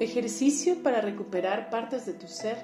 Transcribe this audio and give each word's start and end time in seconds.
Ejercicio 0.00 0.82
para 0.82 1.00
recuperar 1.00 1.70
partes 1.70 2.06
de 2.06 2.14
tu 2.14 2.26
ser 2.26 2.56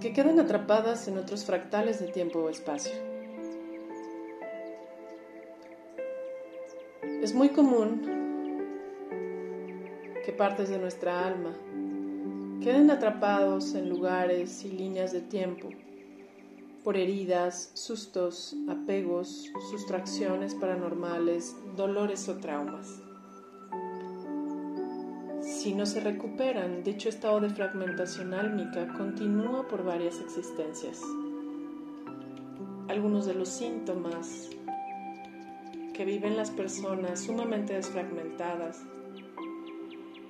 que 0.00 0.12
quedan 0.12 0.38
atrapadas 0.38 1.08
en 1.08 1.18
otros 1.18 1.44
fractales 1.44 2.00
de 2.00 2.08
tiempo 2.08 2.38
o 2.38 2.48
espacio. 2.48 2.92
Es 7.22 7.34
muy 7.34 7.50
común 7.50 8.02
que 10.24 10.32
partes 10.32 10.68
de 10.68 10.78
nuestra 10.78 11.26
alma 11.26 11.54
queden 12.62 12.90
atrapados 12.90 13.74
en 13.74 13.88
lugares 13.88 14.64
y 14.64 14.70
líneas 14.70 15.12
de 15.12 15.20
tiempo 15.20 15.68
por 16.84 16.96
heridas, 16.96 17.72
sustos, 17.74 18.54
apegos, 18.68 19.50
sustracciones 19.70 20.54
paranormales, 20.54 21.56
dolores 21.76 22.28
o 22.28 22.38
traumas 22.38 23.02
si 25.62 25.74
no 25.74 25.84
se 25.84 26.00
recuperan, 26.00 26.82
dicho 26.82 27.10
estado 27.10 27.38
de 27.38 27.50
fragmentación 27.50 28.32
álmica 28.32 28.88
continúa 28.96 29.68
por 29.68 29.84
varias 29.84 30.18
existencias. 30.18 31.02
Algunos 32.88 33.26
de 33.26 33.34
los 33.34 33.50
síntomas 33.50 34.48
que 35.92 36.06
viven 36.06 36.38
las 36.38 36.50
personas 36.50 37.20
sumamente 37.20 37.74
desfragmentadas 37.74 38.80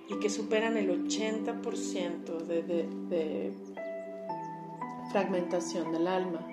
y 0.09 0.19
que 0.19 0.31
superan 0.31 0.77
el 0.77 0.91
80% 1.07 2.39
de, 2.49 2.63
de, 2.65 2.89
de 3.09 3.53
fragmentación 5.13 5.93
del 5.93 6.09
alma 6.09 6.45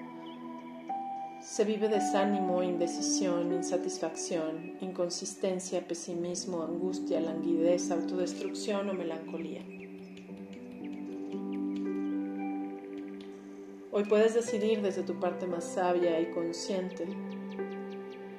se 1.48 1.64
vive 1.64 1.88
desánimo, 1.88 2.62
indecisión, 2.62 3.54
insatisfacción, 3.54 4.74
inconsistencia, 4.82 5.88
pesimismo, 5.88 6.62
angustia, 6.62 7.22
languidez, 7.22 7.90
autodestrucción 7.90 8.90
o 8.90 8.94
melancolía. 8.94 9.62
Hoy 13.94 14.04
puedes 14.10 14.34
decidir 14.34 14.82
desde 14.82 15.04
tu 15.04 15.22
parte 15.22 15.48
más 15.48 15.64
sabia 15.64 16.20
y 16.20 16.32
consciente 16.32 17.08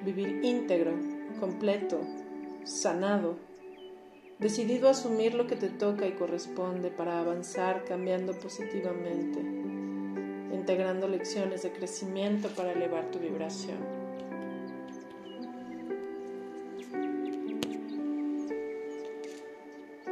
vivir 0.04 0.44
íntegro, 0.44 0.92
completo, 1.40 1.98
sanado, 2.64 3.36
decidido 4.38 4.86
a 4.86 4.90
asumir 4.90 5.32
lo 5.32 5.46
que 5.46 5.56
te 5.56 5.70
toca 5.70 6.06
y 6.06 6.12
corresponde 6.12 6.90
para 6.90 7.20
avanzar 7.20 7.86
cambiando 7.86 8.38
positivamente 8.38 9.57
integrando 10.68 11.08
lecciones 11.08 11.62
de 11.62 11.72
crecimiento 11.72 12.48
para 12.50 12.72
elevar 12.72 13.10
tu 13.10 13.18
vibración. 13.18 13.78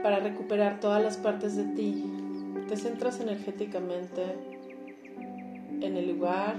Para 0.03 0.21
recuperar 0.21 0.81
todas 0.81 1.03
las 1.03 1.19
partes 1.19 1.57
de 1.57 1.65
ti, 1.75 2.11
te 2.69 2.77
centras 2.79 3.21
energéticamente 3.21 4.23
en 5.83 5.95
el 5.95 6.09
lugar 6.09 6.57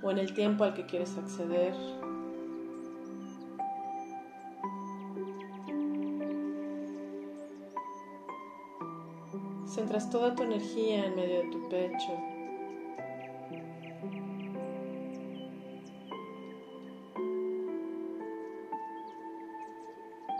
o 0.00 0.10
en 0.10 0.16
el 0.16 0.32
tiempo 0.32 0.64
al 0.64 0.72
que 0.72 0.86
quieres 0.86 1.18
acceder 1.18 1.74
Centras 9.78 10.10
toda 10.10 10.34
tu 10.34 10.42
energía 10.42 11.06
en 11.06 11.14
medio 11.14 11.36
de 11.36 11.50
tu 11.52 11.68
pecho. 11.68 12.18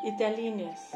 Y 0.03 0.17
te 0.17 0.27
alineas 0.27 0.92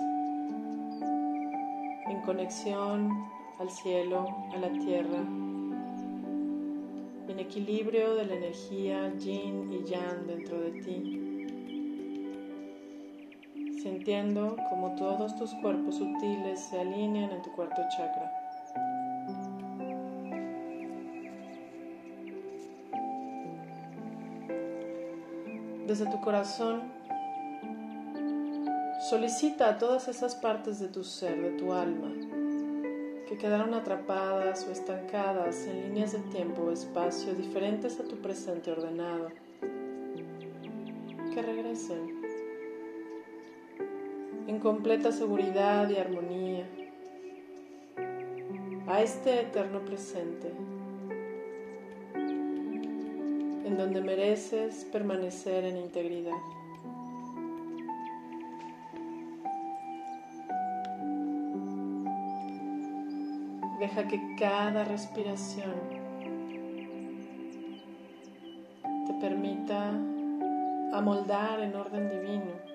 en 2.09 2.21
conexión 2.23 3.29
al 3.61 3.71
cielo, 3.71 4.27
a 4.53 4.57
la 4.57 4.73
tierra, 4.73 5.21
en 7.29 7.39
equilibrio 7.39 8.17
de 8.17 8.27
la 8.27 8.35
energía 8.35 9.15
yin 9.21 9.73
y 9.73 9.89
yang 9.89 10.27
dentro 10.27 10.61
de 10.61 10.73
ti 10.83 11.22
sintiendo 13.83 14.57
como 14.71 14.95
todos 14.95 15.35
tus 15.37 15.53
cuerpos 15.55 15.97
sutiles 15.97 16.61
se 16.61 16.81
alinean 16.81 17.33
en 17.33 17.43
tu 17.43 17.51
cuarto 17.53 17.83
chakra. 17.97 18.31
Desde 25.87 26.07
tu 26.07 26.21
corazón, 26.21 26.93
solicita 29.11 29.71
a 29.71 29.79
todas 29.79 30.07
esas 30.07 30.37
partes 30.37 30.79
de 30.79 30.87
tu 30.87 31.03
ser, 31.03 31.43
de 31.43 31.51
tu 31.59 31.73
alma, 31.73 32.13
que 33.29 33.37
quedaron 33.37 33.75
atrapadas 33.75 34.65
o 34.69 34.71
estancadas 34.71 35.67
en 35.67 35.89
líneas 35.89 36.13
de 36.13 36.21
tiempo 36.31 36.63
o 36.63 36.71
espacio 36.71 37.35
diferentes 37.35 37.99
a 37.99 38.05
tu 38.05 38.17
presente 38.23 38.71
ordenado, 38.71 39.31
que 41.35 41.43
regresen 41.43 42.22
en 44.53 44.59
completa 44.59 45.13
seguridad 45.13 45.89
y 45.89 45.97
armonía 45.97 46.67
a 48.87 49.01
este 49.01 49.41
eterno 49.41 49.81
presente, 49.81 50.53
en 53.65 53.79
donde 53.79 54.03
mereces 54.03 54.85
permanecer 54.93 55.65
en 55.65 55.79
integridad. 55.79 56.37
Deja 63.81 64.07
que 64.07 64.37
cada 64.39 64.85
respiración 64.85 65.73
te 69.07 69.15
permita 69.15 69.93
amoldar 70.93 71.61
en 71.61 71.75
orden 71.75 72.11
divino 72.11 72.72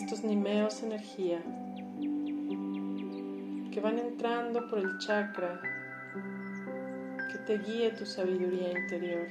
estos 0.00 0.22
nimeos 0.22 0.80
energía 0.84 1.40
que 3.72 3.80
van 3.82 3.98
entrando 3.98 4.68
por 4.68 4.78
el 4.78 4.96
chakra 4.98 5.60
que 7.32 7.38
te 7.38 7.58
guíe 7.58 7.90
tu 7.90 8.06
sabiduría 8.06 8.78
interior. 8.78 9.26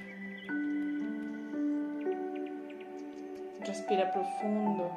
Respira 3.65 4.11
profundo. 4.11 4.91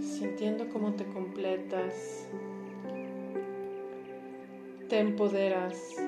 Sintiendo 0.00 0.68
cómo 0.70 0.92
te 0.94 1.04
completas, 1.04 2.26
te 4.88 4.98
empoderas 4.98 6.05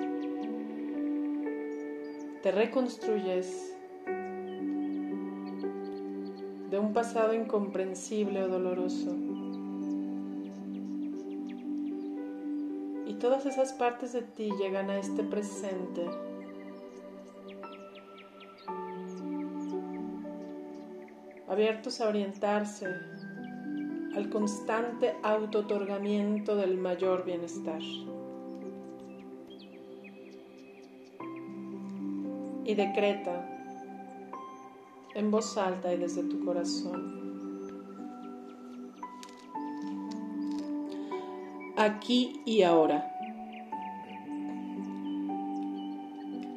te 2.43 2.53
reconstruyes 2.53 3.77
de 6.71 6.79
un 6.79 6.93
pasado 6.93 7.35
incomprensible 7.35 8.43
o 8.43 8.49
doloroso. 8.49 9.15
Y 13.07 13.15
todas 13.15 13.47
esas 13.47 13.73
partes 13.73 14.13
de 14.13 14.23
ti 14.23 14.51
llegan 14.59 14.91
a 14.91 14.99
este 14.99 15.25
presente. 15.25 16.07
abiertos 21.49 22.01
a 22.01 22.09
orientarse 22.09 22.87
al 24.15 24.29
constante 24.31 25.15
auto-otorgamiento 25.23 26.55
del 26.55 26.77
mayor 26.77 27.25
bienestar. 27.25 27.81
Y 32.69 32.75
decreta 32.75 33.49
en 35.15 35.31
voz 35.31 35.57
alta 35.57 35.95
y 35.95 35.97
desde 35.97 36.23
tu 36.23 36.45
corazón. 36.45 37.17
Aquí 41.79 42.43
y 42.45 42.63
ahora. 42.65 43.11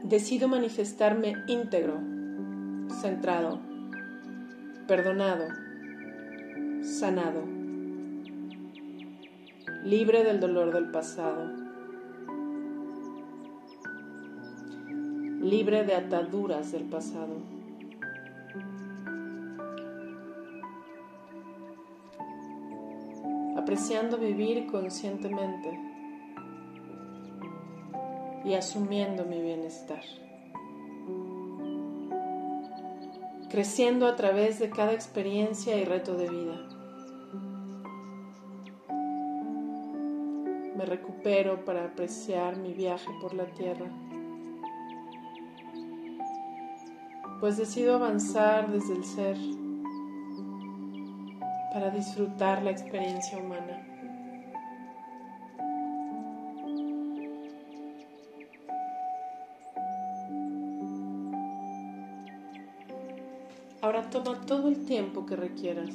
Decido 0.03 0.49
manifestarme 0.49 1.33
íntegro, 1.47 2.01
centrado, 2.99 3.61
perdonado, 4.87 5.45
sanado, 6.83 7.45
libre 9.85 10.25
del 10.25 10.41
dolor 10.41 10.73
del 10.73 10.91
pasado 10.91 11.60
libre 15.41 15.83
de 15.83 15.95
ataduras 15.95 16.71
del 16.71 16.83
pasado. 16.83 17.35
Apreciando 23.57 24.17
vivir 24.17 24.67
conscientemente 24.67 25.79
y 28.45 28.53
asumiendo 28.53 29.25
mi 29.25 29.41
bienestar. 29.41 30.03
creciendo 33.51 34.07
a 34.07 34.15
través 34.15 34.59
de 34.59 34.69
cada 34.69 34.93
experiencia 34.93 35.75
y 35.75 35.83
reto 35.83 36.15
de 36.15 36.29
vida. 36.29 36.57
Me 40.77 40.85
recupero 40.85 41.65
para 41.65 41.83
apreciar 41.83 42.55
mi 42.55 42.73
viaje 42.73 43.09
por 43.21 43.33
la 43.33 43.43
tierra, 43.47 43.91
pues 47.41 47.57
decido 47.57 47.95
avanzar 47.95 48.71
desde 48.71 48.93
el 48.93 49.03
ser 49.03 49.37
para 51.73 51.89
disfrutar 51.89 52.61
la 52.61 52.69
experiencia 52.69 53.39
humana. 53.39 53.87
Ahora 63.81 64.07
toma 64.11 64.39
todo 64.45 64.69
el 64.69 64.85
tiempo 64.85 65.25
que 65.25 65.35
requieras 65.35 65.89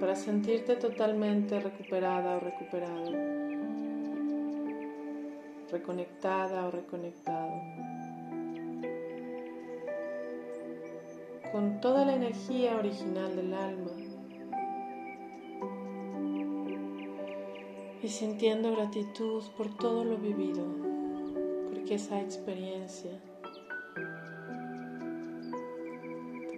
para 0.00 0.16
sentirte 0.16 0.74
totalmente 0.74 1.60
recuperada 1.60 2.36
o 2.36 2.40
recuperado, 2.40 3.12
reconectada 5.70 6.66
o 6.66 6.70
reconectado, 6.72 7.52
con 11.52 11.80
toda 11.80 12.04
la 12.04 12.14
energía 12.14 12.76
original 12.76 13.34
del 13.36 13.54
alma 13.54 13.90
y 18.02 18.08
sintiendo 18.08 18.72
gratitud 18.72 19.42
por 19.56 19.74
todo 19.76 20.04
lo 20.04 20.16
vivido, 20.16 20.64
porque 21.72 21.94
esa 21.94 22.20
experiencia 22.20 23.20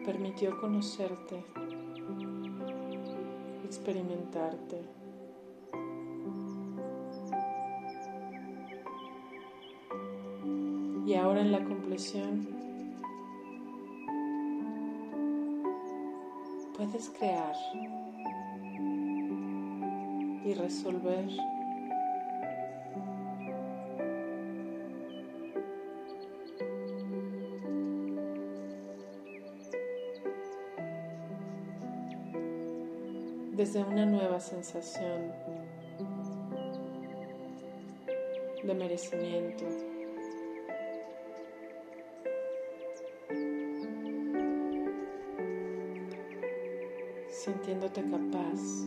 permitió 0.04 0.58
conocerte, 0.60 1.44
experimentarte. 3.64 4.82
Y 11.06 11.14
ahora 11.14 11.40
en 11.40 11.52
la 11.52 11.64
compleción 11.64 12.57
puedes 16.78 17.10
crear 17.10 17.56
y 20.44 20.54
resolver 20.54 21.26
desde 33.56 33.82
una 33.82 34.06
nueva 34.06 34.38
sensación 34.38 35.32
de 38.62 38.74
merecimiento. 38.74 39.87
Sintiéndote 47.68 48.02
capaz 48.02 48.86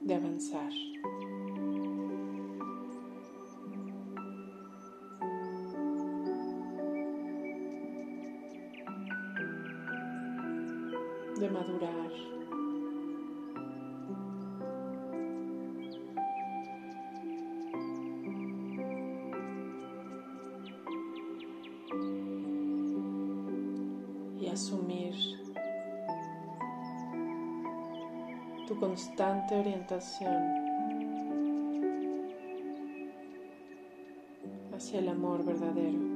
de 0.00 0.14
avanzar. 0.14 0.72
de 11.38 11.48
madurar. 11.48 12.10
Tu 28.70 28.78
constante 28.78 29.56
orientación 29.56 30.32
hacia 34.72 35.00
el 35.00 35.08
amor 35.08 35.44
verdadero. 35.44 36.09